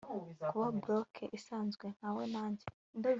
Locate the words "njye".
2.49-2.65